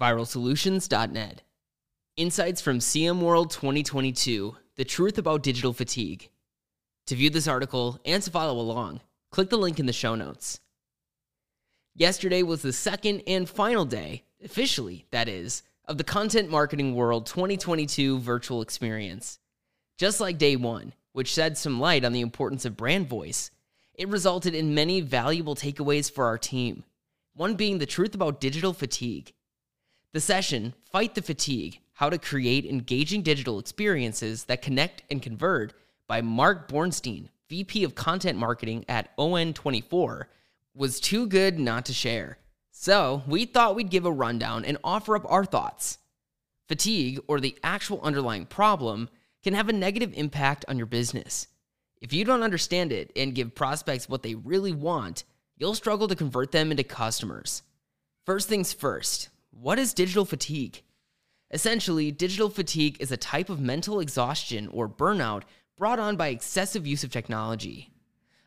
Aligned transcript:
viralsolutions.net. 0.00 1.42
Insights 2.16 2.60
from 2.62 2.78
CM 2.78 3.20
World 3.20 3.50
2022 3.50 4.56
The 4.76 4.84
Truth 4.84 5.18
About 5.18 5.42
Digital 5.42 5.74
Fatigue. 5.74 6.30
To 7.06 7.14
view 7.14 7.28
this 7.28 7.46
article 7.46 8.00
and 8.06 8.22
to 8.22 8.30
follow 8.30 8.58
along, 8.58 9.00
click 9.30 9.50
the 9.50 9.58
link 9.58 9.78
in 9.78 9.84
the 9.84 9.92
show 9.92 10.14
notes. 10.14 10.60
Yesterday 11.94 12.42
was 12.42 12.62
the 12.62 12.72
second 12.72 13.22
and 13.26 13.46
final 13.48 13.84
day, 13.84 14.24
officially, 14.42 15.04
that 15.10 15.28
is, 15.28 15.62
of 15.84 15.98
the 15.98 16.04
Content 16.04 16.48
Marketing 16.48 16.94
World 16.94 17.26
2022 17.26 18.20
virtual 18.20 18.62
experience. 18.62 19.38
Just 19.98 20.18
like 20.18 20.38
day 20.38 20.56
one, 20.56 20.94
which 21.12 21.28
shed 21.28 21.58
some 21.58 21.78
light 21.78 22.06
on 22.06 22.12
the 22.12 22.22
importance 22.22 22.64
of 22.64 22.76
brand 22.76 23.06
voice, 23.06 23.50
it 23.92 24.08
resulted 24.08 24.54
in 24.54 24.74
many 24.74 25.02
valuable 25.02 25.54
takeaways 25.54 26.10
for 26.10 26.24
our 26.24 26.38
team. 26.38 26.84
One 27.34 27.54
being 27.54 27.78
the 27.78 27.86
truth 27.86 28.14
about 28.14 28.40
digital 28.40 28.72
fatigue. 28.72 29.34
The 30.12 30.20
session, 30.20 30.74
Fight 30.90 31.14
the 31.14 31.22
Fatigue 31.22 31.78
How 31.92 32.10
to 32.10 32.18
Create 32.18 32.66
Engaging 32.66 33.22
Digital 33.22 33.60
Experiences 33.60 34.42
That 34.46 34.60
Connect 34.60 35.04
and 35.08 35.22
Convert, 35.22 35.72
by 36.08 36.20
Mark 36.20 36.68
Bornstein, 36.68 37.28
VP 37.48 37.84
of 37.84 37.94
Content 37.94 38.36
Marketing 38.36 38.84
at 38.88 39.16
ON24, 39.18 40.24
was 40.74 40.98
too 40.98 41.28
good 41.28 41.60
not 41.60 41.84
to 41.84 41.92
share. 41.92 42.38
So, 42.72 43.22
we 43.28 43.44
thought 43.44 43.76
we'd 43.76 43.88
give 43.88 44.04
a 44.04 44.10
rundown 44.10 44.64
and 44.64 44.78
offer 44.82 45.14
up 45.14 45.24
our 45.28 45.44
thoughts. 45.44 45.98
Fatigue, 46.66 47.20
or 47.28 47.38
the 47.38 47.56
actual 47.62 48.00
underlying 48.02 48.46
problem, 48.46 49.10
can 49.44 49.54
have 49.54 49.68
a 49.68 49.72
negative 49.72 50.12
impact 50.14 50.64
on 50.66 50.76
your 50.76 50.86
business. 50.86 51.46
If 52.00 52.12
you 52.12 52.24
don't 52.24 52.42
understand 52.42 52.90
it 52.90 53.12
and 53.14 53.32
give 53.32 53.54
prospects 53.54 54.08
what 54.08 54.24
they 54.24 54.34
really 54.34 54.72
want, 54.72 55.22
you'll 55.56 55.74
struggle 55.74 56.08
to 56.08 56.16
convert 56.16 56.50
them 56.50 56.72
into 56.72 56.82
customers. 56.82 57.62
First 58.26 58.48
things 58.48 58.72
first, 58.72 59.28
what 59.60 59.78
is 59.78 59.92
digital 59.92 60.24
fatigue? 60.24 60.82
Essentially, 61.50 62.10
digital 62.10 62.48
fatigue 62.48 62.96
is 62.98 63.12
a 63.12 63.16
type 63.18 63.50
of 63.50 63.60
mental 63.60 64.00
exhaustion 64.00 64.68
or 64.68 64.88
burnout 64.88 65.42
brought 65.76 65.98
on 65.98 66.16
by 66.16 66.28
excessive 66.28 66.86
use 66.86 67.04
of 67.04 67.10
technology. 67.10 67.92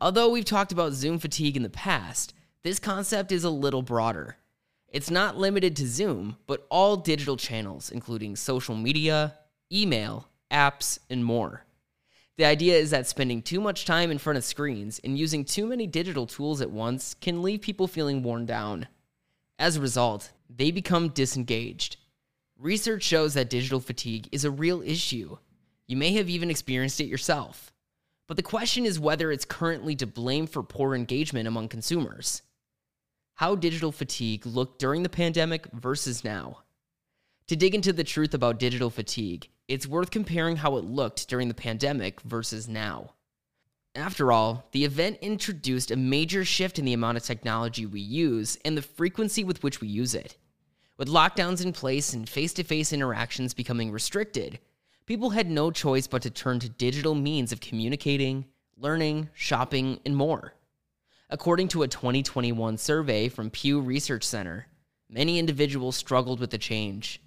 Although 0.00 0.30
we've 0.30 0.44
talked 0.44 0.72
about 0.72 0.94
Zoom 0.94 1.20
fatigue 1.20 1.56
in 1.56 1.62
the 1.62 1.70
past, 1.70 2.34
this 2.64 2.80
concept 2.80 3.30
is 3.30 3.44
a 3.44 3.50
little 3.50 3.82
broader. 3.82 4.36
It's 4.88 5.10
not 5.10 5.36
limited 5.36 5.76
to 5.76 5.86
Zoom, 5.86 6.38
but 6.48 6.66
all 6.70 6.96
digital 6.96 7.36
channels, 7.36 7.90
including 7.90 8.34
social 8.34 8.74
media, 8.74 9.34
email, 9.72 10.26
apps, 10.50 10.98
and 11.08 11.24
more. 11.24 11.64
The 12.36 12.46
idea 12.46 12.76
is 12.76 12.90
that 12.90 13.06
spending 13.06 13.42
too 13.42 13.60
much 13.60 13.84
time 13.84 14.10
in 14.10 14.18
front 14.18 14.38
of 14.38 14.44
screens 14.44 15.00
and 15.04 15.16
using 15.16 15.44
too 15.44 15.66
many 15.66 15.86
digital 15.86 16.26
tools 16.26 16.60
at 16.60 16.70
once 16.70 17.14
can 17.14 17.42
leave 17.42 17.60
people 17.60 17.86
feeling 17.86 18.24
worn 18.24 18.44
down. 18.44 18.88
As 19.58 19.76
a 19.76 19.80
result, 19.80 20.32
they 20.48 20.70
become 20.70 21.08
disengaged. 21.08 21.96
Research 22.58 23.02
shows 23.02 23.34
that 23.34 23.50
digital 23.50 23.80
fatigue 23.80 24.28
is 24.32 24.44
a 24.44 24.50
real 24.50 24.82
issue. 24.82 25.36
You 25.86 25.96
may 25.96 26.12
have 26.12 26.28
even 26.28 26.50
experienced 26.50 27.00
it 27.00 27.06
yourself. 27.06 27.72
But 28.28 28.36
the 28.36 28.42
question 28.42 28.84
is 28.84 28.98
whether 28.98 29.30
it's 29.30 29.44
currently 29.44 29.94
to 29.96 30.06
blame 30.06 30.46
for 30.46 30.62
poor 30.62 30.94
engagement 30.94 31.46
among 31.46 31.68
consumers. 31.68 32.42
How 33.34 33.54
digital 33.54 33.92
fatigue 33.92 34.46
looked 34.46 34.78
during 34.78 35.02
the 35.02 35.08
pandemic 35.08 35.66
versus 35.72 36.24
now. 36.24 36.62
To 37.48 37.56
dig 37.56 37.74
into 37.74 37.92
the 37.92 38.02
truth 38.02 38.34
about 38.34 38.58
digital 38.58 38.90
fatigue, 38.90 39.48
it's 39.68 39.86
worth 39.86 40.10
comparing 40.10 40.56
how 40.56 40.76
it 40.76 40.84
looked 40.84 41.28
during 41.28 41.48
the 41.48 41.54
pandemic 41.54 42.20
versus 42.22 42.66
now. 42.66 43.15
After 43.96 44.30
all, 44.30 44.68
the 44.72 44.84
event 44.84 45.20
introduced 45.22 45.90
a 45.90 45.96
major 45.96 46.44
shift 46.44 46.78
in 46.78 46.84
the 46.84 46.92
amount 46.92 47.16
of 47.16 47.22
technology 47.22 47.86
we 47.86 48.02
use 48.02 48.58
and 48.62 48.76
the 48.76 48.82
frequency 48.82 49.42
with 49.42 49.62
which 49.62 49.80
we 49.80 49.88
use 49.88 50.14
it. 50.14 50.36
With 50.98 51.08
lockdowns 51.08 51.64
in 51.64 51.72
place 51.72 52.12
and 52.12 52.28
face 52.28 52.52
to 52.54 52.62
face 52.62 52.92
interactions 52.92 53.54
becoming 53.54 53.90
restricted, 53.90 54.58
people 55.06 55.30
had 55.30 55.48
no 55.48 55.70
choice 55.70 56.06
but 56.06 56.20
to 56.22 56.30
turn 56.30 56.58
to 56.58 56.68
digital 56.68 57.14
means 57.14 57.52
of 57.52 57.60
communicating, 57.60 58.44
learning, 58.76 59.30
shopping, 59.32 59.98
and 60.04 60.14
more. 60.14 60.52
According 61.30 61.68
to 61.68 61.82
a 61.82 61.88
2021 61.88 62.76
survey 62.76 63.30
from 63.30 63.48
Pew 63.48 63.80
Research 63.80 64.24
Center, 64.24 64.66
many 65.08 65.38
individuals 65.38 65.96
struggled 65.96 66.38
with 66.38 66.50
the 66.50 66.58
change. 66.58 67.22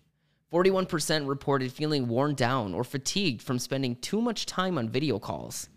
41% 0.54 1.28
reported 1.28 1.74
feeling 1.74 2.08
worn 2.08 2.36
down 2.36 2.76
or 2.76 2.84
fatigued 2.84 3.42
from 3.42 3.58
spending 3.58 3.96
too 3.96 4.22
much 4.22 4.46
time 4.46 4.78
on 4.78 4.88
video 4.88 5.18
calls. 5.18 5.68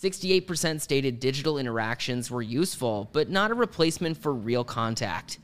68% 0.00 0.80
stated 0.80 1.20
digital 1.20 1.56
interactions 1.56 2.30
were 2.30 2.42
useful, 2.42 3.08
but 3.12 3.30
not 3.30 3.50
a 3.50 3.54
replacement 3.54 4.18
for 4.18 4.34
real 4.34 4.62
contact. 4.62 5.38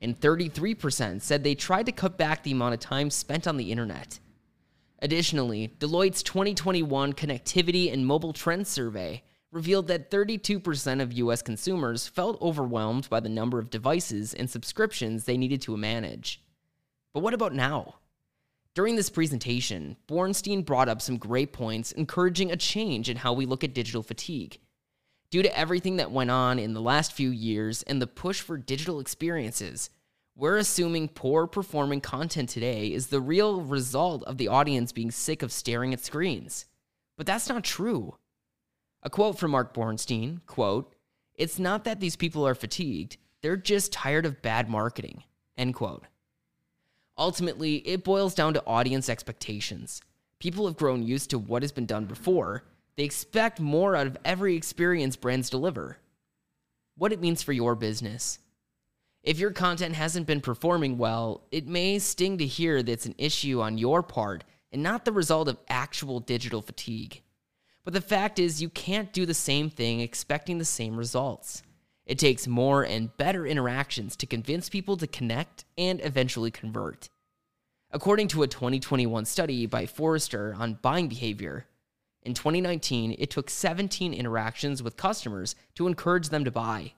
And 0.00 0.18
33% 0.18 1.20
said 1.20 1.42
they 1.42 1.56
tried 1.56 1.86
to 1.86 1.92
cut 1.92 2.16
back 2.16 2.42
the 2.42 2.52
amount 2.52 2.74
of 2.74 2.80
time 2.80 3.10
spent 3.10 3.48
on 3.48 3.56
the 3.56 3.72
internet. 3.72 4.20
Additionally, 5.00 5.74
Deloitte's 5.80 6.22
2021 6.22 7.14
Connectivity 7.14 7.92
and 7.92 8.06
Mobile 8.06 8.32
Trends 8.32 8.68
Survey 8.68 9.24
revealed 9.50 9.88
that 9.88 10.10
32% 10.10 11.02
of 11.02 11.12
US 11.14 11.42
consumers 11.42 12.06
felt 12.06 12.40
overwhelmed 12.40 13.10
by 13.10 13.18
the 13.18 13.28
number 13.28 13.58
of 13.58 13.70
devices 13.70 14.34
and 14.34 14.48
subscriptions 14.48 15.24
they 15.24 15.36
needed 15.36 15.60
to 15.62 15.76
manage. 15.76 16.42
But 17.12 17.20
what 17.20 17.34
about 17.34 17.54
now? 17.54 17.96
During 18.76 18.96
this 18.96 19.08
presentation, 19.08 19.96
Bornstein 20.06 20.62
brought 20.62 20.90
up 20.90 21.00
some 21.00 21.16
great 21.16 21.54
points 21.54 21.92
encouraging 21.92 22.52
a 22.52 22.58
change 22.58 23.08
in 23.08 23.16
how 23.16 23.32
we 23.32 23.46
look 23.46 23.64
at 23.64 23.72
digital 23.72 24.02
fatigue. 24.02 24.58
Due 25.30 25.42
to 25.42 25.58
everything 25.58 25.96
that 25.96 26.10
went 26.10 26.30
on 26.30 26.58
in 26.58 26.74
the 26.74 26.82
last 26.82 27.14
few 27.14 27.30
years 27.30 27.82
and 27.84 28.02
the 28.02 28.06
push 28.06 28.42
for 28.42 28.58
digital 28.58 29.00
experiences, 29.00 29.88
we're 30.34 30.58
assuming 30.58 31.08
poor 31.08 31.46
performing 31.46 32.02
content 32.02 32.50
today 32.50 32.92
is 32.92 33.06
the 33.06 33.18
real 33.18 33.62
result 33.62 34.22
of 34.24 34.36
the 34.36 34.48
audience 34.48 34.92
being 34.92 35.10
sick 35.10 35.42
of 35.42 35.52
staring 35.52 35.94
at 35.94 36.04
screens. 36.04 36.66
But 37.16 37.24
that's 37.24 37.48
not 37.48 37.64
true. 37.64 38.16
A 39.02 39.08
quote 39.08 39.38
from 39.38 39.52
Mark 39.52 39.72
Bornstein, 39.72 40.44
quote, 40.44 40.94
"It's 41.34 41.58
not 41.58 41.84
that 41.84 42.00
these 42.00 42.16
people 42.16 42.46
are 42.46 42.54
fatigued, 42.54 43.16
they're 43.40 43.56
just 43.56 43.90
tired 43.90 44.26
of 44.26 44.42
bad 44.42 44.68
marketing." 44.68 45.24
End 45.56 45.74
quote. 45.74 46.04
Ultimately, 47.18 47.76
it 47.88 48.04
boils 48.04 48.34
down 48.34 48.54
to 48.54 48.64
audience 48.66 49.08
expectations. 49.08 50.00
People 50.38 50.66
have 50.66 50.76
grown 50.76 51.02
used 51.02 51.30
to 51.30 51.38
what 51.38 51.62
has 51.62 51.72
been 51.72 51.86
done 51.86 52.04
before. 52.04 52.64
They 52.96 53.04
expect 53.04 53.58
more 53.58 53.96
out 53.96 54.06
of 54.06 54.18
every 54.24 54.54
experience 54.54 55.16
brands 55.16 55.48
deliver. 55.48 55.98
What 56.96 57.12
it 57.12 57.20
means 57.20 57.42
for 57.42 57.52
your 57.52 57.74
business. 57.74 58.38
If 59.22 59.38
your 59.38 59.50
content 59.50 59.94
hasn't 59.94 60.26
been 60.26 60.40
performing 60.40 60.98
well, 60.98 61.42
it 61.50 61.66
may 61.66 61.98
sting 61.98 62.38
to 62.38 62.46
hear 62.46 62.82
that 62.82 62.92
it's 62.92 63.06
an 63.06 63.14
issue 63.18 63.60
on 63.60 63.78
your 63.78 64.02
part 64.02 64.44
and 64.70 64.82
not 64.82 65.04
the 65.04 65.12
result 65.12 65.48
of 65.48 65.58
actual 65.68 66.20
digital 66.20 66.62
fatigue. 66.62 67.22
But 67.82 67.94
the 67.94 68.00
fact 68.00 68.38
is, 68.38 68.62
you 68.62 68.68
can't 68.68 69.12
do 69.12 69.26
the 69.26 69.34
same 69.34 69.70
thing 69.70 70.00
expecting 70.00 70.58
the 70.58 70.64
same 70.64 70.96
results. 70.96 71.62
It 72.06 72.18
takes 72.20 72.46
more 72.46 72.84
and 72.84 73.14
better 73.16 73.44
interactions 73.44 74.14
to 74.16 74.26
convince 74.26 74.68
people 74.68 74.96
to 74.96 75.06
connect 75.08 75.64
and 75.76 76.00
eventually 76.04 76.52
convert. 76.52 77.08
According 77.90 78.28
to 78.28 78.42
a 78.42 78.48
2021 78.48 79.24
study 79.24 79.66
by 79.66 79.86
Forrester 79.86 80.54
on 80.58 80.78
buying 80.82 81.08
behavior, 81.08 81.66
in 82.22 82.34
2019, 82.34 83.16
it 83.18 83.30
took 83.30 83.50
17 83.50 84.12
interactions 84.12 84.82
with 84.82 84.96
customers 84.96 85.54
to 85.76 85.86
encourage 85.86 86.28
them 86.28 86.44
to 86.44 86.50
buy. 86.50 86.92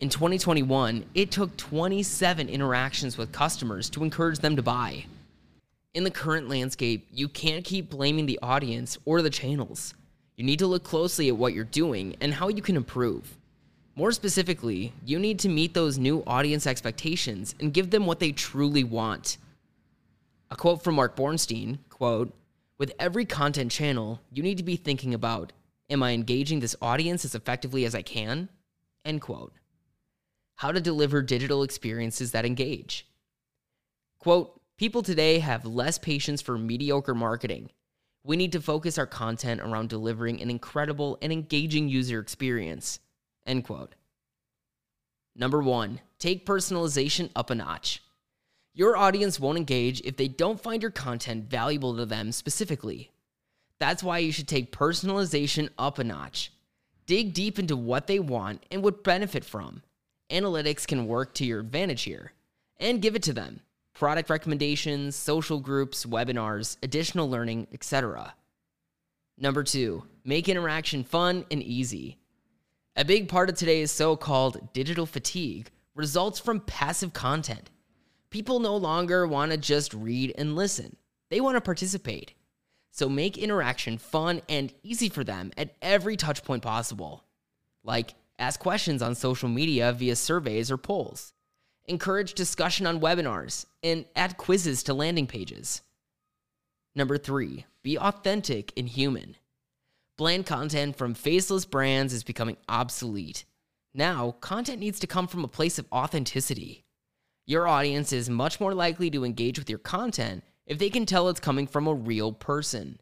In 0.00 0.08
2021, 0.08 1.06
it 1.14 1.30
took 1.30 1.56
27 1.56 2.48
interactions 2.48 3.16
with 3.16 3.32
customers 3.32 3.88
to 3.90 4.04
encourage 4.04 4.40
them 4.40 4.56
to 4.56 4.62
buy. 4.62 5.06
In 5.94 6.04
the 6.04 6.10
current 6.10 6.48
landscape, 6.48 7.06
you 7.12 7.28
can't 7.28 7.64
keep 7.64 7.90
blaming 7.90 8.26
the 8.26 8.38
audience 8.42 8.98
or 9.04 9.22
the 9.22 9.30
channels. 9.30 9.94
You 10.36 10.44
need 10.44 10.58
to 10.58 10.66
look 10.66 10.84
closely 10.84 11.28
at 11.28 11.36
what 11.36 11.54
you're 11.54 11.64
doing 11.64 12.16
and 12.20 12.34
how 12.34 12.48
you 12.48 12.62
can 12.62 12.76
improve. 12.76 13.36
More 13.94 14.12
specifically, 14.12 14.94
you 15.04 15.18
need 15.18 15.38
to 15.40 15.50
meet 15.50 15.74
those 15.74 15.98
new 15.98 16.22
audience 16.26 16.66
expectations 16.66 17.54
and 17.60 17.74
give 17.74 17.90
them 17.90 18.06
what 18.06 18.20
they 18.20 18.32
truly 18.32 18.84
want. 18.84 19.36
A 20.50 20.56
quote 20.56 20.82
from 20.82 20.94
Mark 20.94 21.14
Bornstein, 21.14 21.78
quote, 21.90 22.34
"With 22.78 22.94
every 22.98 23.26
content 23.26 23.70
channel, 23.70 24.22
you 24.32 24.42
need 24.42 24.56
to 24.56 24.62
be 24.62 24.76
thinking 24.76 25.12
about, 25.12 25.52
am 25.90 26.02
I 26.02 26.12
engaging 26.12 26.60
this 26.60 26.76
audience 26.80 27.24
as 27.24 27.34
effectively 27.34 27.84
as 27.84 27.94
I 27.94 28.00
can?" 28.00 28.48
End 29.04 29.20
quote. 29.20 29.52
How 30.56 30.72
to 30.72 30.80
deliver 30.80 31.20
digital 31.20 31.62
experiences 31.62 32.32
that 32.32 32.46
engage. 32.46 33.06
Quote, 34.18 34.58
"People 34.78 35.02
today 35.02 35.40
have 35.40 35.66
less 35.66 35.98
patience 35.98 36.40
for 36.40 36.56
mediocre 36.56 37.14
marketing. 37.14 37.70
We 38.24 38.36
need 38.36 38.52
to 38.52 38.60
focus 38.62 38.96
our 38.96 39.06
content 39.06 39.60
around 39.60 39.90
delivering 39.90 40.40
an 40.40 40.48
incredible 40.48 41.18
and 41.20 41.30
engaging 41.30 41.90
user 41.90 42.20
experience." 42.20 42.98
End 43.46 43.64
quote. 43.64 43.94
Number 45.34 45.62
one, 45.62 46.00
take 46.18 46.46
personalization 46.46 47.30
up 47.34 47.50
a 47.50 47.54
notch. 47.54 48.02
Your 48.74 48.96
audience 48.96 49.40
won't 49.40 49.58
engage 49.58 50.00
if 50.02 50.16
they 50.16 50.28
don't 50.28 50.60
find 50.60 50.80
your 50.82 50.90
content 50.90 51.50
valuable 51.50 51.96
to 51.96 52.06
them 52.06 52.32
specifically. 52.32 53.10
That's 53.78 54.02
why 54.02 54.18
you 54.18 54.32
should 54.32 54.48
take 54.48 54.72
personalization 54.72 55.68
up 55.78 55.98
a 55.98 56.04
notch. 56.04 56.52
Dig 57.06 57.34
deep 57.34 57.58
into 57.58 57.76
what 57.76 58.06
they 58.06 58.18
want 58.18 58.64
and 58.70 58.82
would 58.82 59.02
benefit 59.02 59.44
from. 59.44 59.82
Analytics 60.30 60.86
can 60.86 61.06
work 61.06 61.34
to 61.34 61.44
your 61.44 61.60
advantage 61.60 62.02
here. 62.02 62.32
And 62.78 63.02
give 63.02 63.14
it 63.16 63.22
to 63.24 63.32
them. 63.32 63.60
product 63.94 64.30
recommendations, 64.30 65.16
social 65.16 65.60
groups, 65.60 66.06
webinars, 66.06 66.76
additional 66.82 67.28
learning, 67.28 67.66
etc. 67.72 68.34
Number 69.38 69.62
two, 69.62 70.04
make 70.24 70.48
interaction 70.48 71.04
fun 71.04 71.44
and 71.50 71.62
easy. 71.62 72.18
A 72.94 73.06
big 73.06 73.26
part 73.26 73.48
of 73.48 73.56
today's 73.56 73.90
so 73.90 74.16
called 74.16 74.70
digital 74.74 75.06
fatigue 75.06 75.70
results 75.94 76.38
from 76.38 76.60
passive 76.60 77.14
content. 77.14 77.70
People 78.28 78.60
no 78.60 78.76
longer 78.76 79.26
want 79.26 79.50
to 79.50 79.56
just 79.56 79.94
read 79.94 80.34
and 80.36 80.54
listen, 80.54 80.96
they 81.30 81.40
want 81.40 81.56
to 81.56 81.62
participate. 81.62 82.34
So 82.90 83.08
make 83.08 83.38
interaction 83.38 83.96
fun 83.96 84.42
and 84.46 84.74
easy 84.82 85.08
for 85.08 85.24
them 85.24 85.52
at 85.56 85.74
every 85.80 86.18
touchpoint 86.18 86.60
possible. 86.60 87.24
Like, 87.82 88.12
ask 88.38 88.60
questions 88.60 89.00
on 89.00 89.14
social 89.14 89.48
media 89.48 89.90
via 89.94 90.14
surveys 90.14 90.70
or 90.70 90.76
polls, 90.76 91.32
encourage 91.86 92.34
discussion 92.34 92.86
on 92.86 93.00
webinars, 93.00 93.64
and 93.82 94.04
add 94.14 94.36
quizzes 94.36 94.82
to 94.82 94.92
landing 94.92 95.26
pages. 95.26 95.80
Number 96.94 97.16
three, 97.16 97.64
be 97.82 97.98
authentic 97.98 98.70
and 98.76 98.86
human. 98.86 99.36
Bland 100.18 100.44
content 100.44 100.96
from 100.96 101.14
faceless 101.14 101.64
brands 101.64 102.12
is 102.12 102.22
becoming 102.22 102.58
obsolete. 102.68 103.44
Now, 103.94 104.32
content 104.40 104.78
needs 104.78 105.00
to 105.00 105.06
come 105.06 105.26
from 105.26 105.44
a 105.44 105.48
place 105.48 105.78
of 105.78 105.86
authenticity. 105.90 106.84
Your 107.46 107.66
audience 107.66 108.12
is 108.12 108.28
much 108.28 108.60
more 108.60 108.74
likely 108.74 109.10
to 109.10 109.24
engage 109.24 109.58
with 109.58 109.70
your 109.70 109.78
content 109.78 110.44
if 110.66 110.78
they 110.78 110.90
can 110.90 111.06
tell 111.06 111.28
it's 111.28 111.40
coming 111.40 111.66
from 111.66 111.86
a 111.86 111.94
real 111.94 112.32
person. 112.32 113.00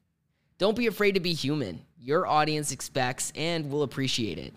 Don't 0.59 0.77
be 0.77 0.87
afraid 0.87 1.13
to 1.13 1.21
be 1.21 1.33
human. 1.33 1.85
Your 1.99 2.27
audience 2.27 2.71
expects 2.71 3.33
and 3.35 3.71
will 3.71 3.83
appreciate 3.83 4.39
it. 4.39 4.55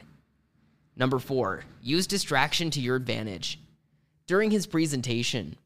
Number 0.96 1.18
four, 1.18 1.66
use 1.82 2.08
distraction 2.08 2.70
to 2.72 2.80
your 2.80 2.96
advantage. 2.96 3.60
During 4.28 4.52
his 4.52 4.68
presentation, 4.68 5.58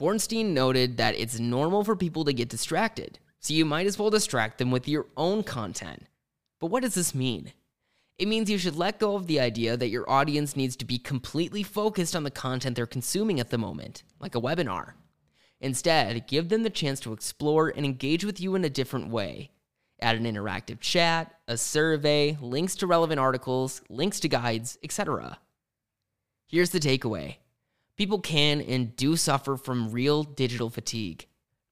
Bornstein 0.00 0.46
noted 0.46 0.96
that 0.96 1.14
it's 1.14 1.38
normal 1.38 1.84
for 1.84 1.94
people 1.94 2.24
to 2.24 2.32
get 2.32 2.48
distracted, 2.48 3.18
so 3.38 3.54
you 3.54 3.64
might 3.64 3.86
as 3.86 3.98
well 3.98 4.10
distract 4.10 4.58
them 4.58 4.70
with 4.70 4.88
your 4.88 5.06
own 5.16 5.44
content. 5.44 6.02
But 6.64 6.70
what 6.70 6.82
does 6.82 6.94
this 6.94 7.14
mean? 7.14 7.52
It 8.18 8.26
means 8.26 8.48
you 8.48 8.56
should 8.56 8.74
let 8.74 8.98
go 8.98 9.16
of 9.16 9.26
the 9.26 9.38
idea 9.38 9.76
that 9.76 9.90
your 9.90 10.08
audience 10.08 10.56
needs 10.56 10.76
to 10.76 10.86
be 10.86 10.96
completely 10.96 11.62
focused 11.62 12.16
on 12.16 12.24
the 12.24 12.30
content 12.30 12.74
they're 12.74 12.86
consuming 12.86 13.38
at 13.38 13.50
the 13.50 13.58
moment, 13.58 14.02
like 14.18 14.34
a 14.34 14.40
webinar. 14.40 14.94
Instead, 15.60 16.26
give 16.26 16.48
them 16.48 16.62
the 16.62 16.70
chance 16.70 17.00
to 17.00 17.12
explore 17.12 17.68
and 17.68 17.84
engage 17.84 18.24
with 18.24 18.40
you 18.40 18.54
in 18.54 18.64
a 18.64 18.70
different 18.70 19.10
way. 19.10 19.50
Add 20.00 20.16
an 20.16 20.24
interactive 20.24 20.80
chat, 20.80 21.34
a 21.46 21.58
survey, 21.58 22.38
links 22.40 22.76
to 22.76 22.86
relevant 22.86 23.20
articles, 23.20 23.82
links 23.90 24.18
to 24.20 24.28
guides, 24.30 24.78
etc. 24.82 25.36
Here's 26.48 26.70
the 26.70 26.80
takeaway 26.80 27.36
people 27.98 28.20
can 28.20 28.62
and 28.62 28.96
do 28.96 29.16
suffer 29.16 29.58
from 29.58 29.92
real 29.92 30.22
digital 30.22 30.70
fatigue. 30.70 31.26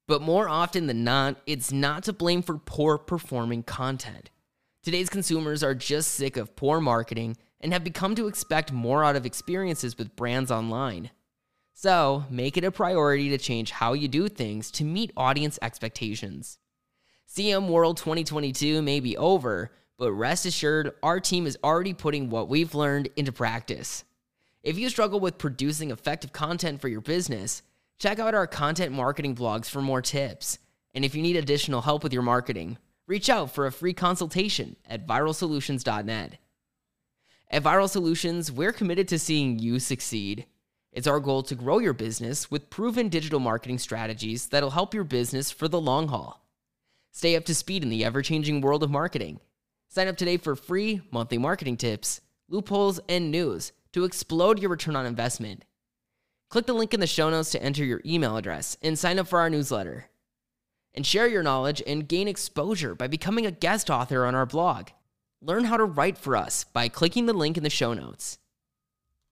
But 0.07 0.21
more 0.21 0.51
often 0.51 0.87
than 0.87 1.03
not, 1.03 1.37
it's 1.47 1.73
not 1.73 2.03
to 2.03 2.13
blame 2.13 2.43
for 2.43 2.59
poor 2.59 2.99
performing 2.99 3.63
content. 3.63 4.29
Today's 4.83 5.09
consumers 5.09 5.63
are 5.63 5.77
just 5.77 6.11
sick 6.11 6.37
of 6.37 6.57
poor 6.57 6.81
marketing 6.81 7.37
and 7.61 7.73
have 7.73 7.85
become 7.85 8.17
to 8.17 8.27
expect 8.27 8.73
more 8.73 9.05
out 9.05 9.15
of 9.15 9.25
experiences 9.25 9.97
with 9.97 10.17
brands 10.17 10.51
online. 10.51 11.11
So, 11.73 12.25
make 12.29 12.57
it 12.57 12.65
a 12.65 12.73
priority 12.73 13.29
to 13.31 13.39
change 13.39 13.71
how 13.71 13.93
you 13.93 14.09
do 14.09 14.29
things 14.29 14.73
to 14.73 14.85
meet 14.85 15.13
audience 15.17 15.57
expectations. 15.63 16.59
CM 17.33 17.69
World 17.69 17.97
2022 17.97 18.83
may 18.83 18.99
be 18.99 19.17
over, 19.17 19.71
but 19.99 20.11
rest 20.11 20.47
assured, 20.47 20.91
our 21.01 21.21
team 21.21 21.47
is 21.47 21.57
already 21.63 21.95
putting 21.95 22.29
what 22.29 22.49
we've 22.49 22.75
learned 22.75 23.09
into 23.15 23.31
practice. 23.31 24.03
If 24.65 24.79
you 24.79 24.89
struggle 24.89 25.21
with 25.21 25.39
producing 25.39 25.93
effective 25.93 26.33
content 26.33 26.81
for 26.81 26.89
your 26.89 27.01
business, 27.01 27.63
check 28.01 28.19
out 28.19 28.35
our 28.35 28.49
content 28.49 28.91
marketing 28.91 29.37
blogs 29.37 29.71
for 29.71 29.81
more 29.81 30.03
tips. 30.03 30.59
And 30.93 31.05
if 31.05 31.15
you 31.15 31.23
need 31.23 31.37
additional 31.37 31.83
help 31.83 32.03
with 32.03 32.13
your 32.13 32.23
marketing, 32.23 32.79
reach 33.07 33.29
out 33.29 33.51
for 33.51 33.67
a 33.67 33.73
free 33.73 33.93
consultation 33.93 34.77
at 34.89 35.07
viralsolutions.net. 35.07 36.39
At 37.51 37.63
Viral 37.63 37.89
Solutions, 37.89 38.51
we're 38.51 38.73
committed 38.73 39.09
to 39.09 39.19
seeing 39.19 39.59
you 39.59 39.79
succeed. 39.79 40.47
It's 40.93 41.07
our 41.07 41.21
goal 41.21 41.43
to 41.45 41.55
grow 41.55 41.79
your 41.79 41.93
business 41.93 42.51
with 42.51 42.71
proven 42.71 43.09
digital 43.09 43.41
marketing 43.41 43.79
strategies 43.79 44.47
that'll 44.47 44.71
help 44.71 44.95
your 44.95 45.05
business 45.05 45.51
for 45.51 45.69
the 45.69 45.81
long 45.81 46.09
haul. 46.09 46.47
Stay 47.11 47.37
up 47.37 47.45
to 47.45 47.55
speed 47.55 47.83
in 47.83 47.91
the 47.91 48.05
ever 48.05 48.23
changing 48.23 48.61
world 48.61 48.83
of 48.83 48.91
marketing. 48.91 49.41
Sign 49.89 50.09
up 50.09 50.17
today 50.17 50.39
for 50.39 50.57
free 50.57 51.03
monthly 51.11 51.37
marketing 51.37 51.77
tips, 51.77 52.23
loopholes, 52.49 53.01
and 53.09 53.31
news 53.31 53.73
to 53.93 54.05
explode 54.05 54.59
your 54.59 54.71
return 54.71 54.97
on 54.97 55.05
investment. 55.05 55.65
Click 56.49 56.65
the 56.67 56.73
link 56.73 56.95
in 56.95 57.01
the 57.01 57.07
show 57.07 57.29
notes 57.29 57.51
to 57.51 57.63
enter 57.63 57.85
your 57.85 58.01
email 58.07 58.37
address 58.37 58.79
and 58.83 58.99
sign 58.99 59.19
up 59.19 59.27
for 59.29 59.41
our 59.41 59.51
newsletter. 59.51 60.07
And 60.95 61.07
share 61.07 61.27
your 61.27 61.43
knowledge 61.43 61.83
and 61.87 62.07
gain 62.09 62.29
exposure 62.29 62.95
by 62.95 63.07
becoming 63.07 63.47
a 63.47 63.51
guest 63.51 63.89
author 63.89 64.25
on 64.27 64.35
our 64.35 64.47
blog. 64.47 64.89
Learn 65.41 65.65
how 65.65 65.77
to 65.77 65.85
write 65.85 66.19
for 66.19 66.37
us 66.37 66.65
by 66.65 66.89
clicking 66.89 67.27
the 67.27 67.33
link 67.33 67.57
in 67.57 67.63
the 67.63 67.71
show 67.71 67.95
notes. 67.95 68.39